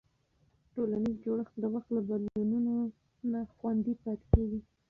ټولنیز 0.73 1.15
جوړښت 1.23 1.55
د 1.61 1.65
وخت 1.73 1.89
له 1.95 2.01
بدلونونو 2.07 2.73
نه 3.31 3.39
خوندي 3.55 3.93
پاتې 4.03 4.25
کېږي. 4.31 4.59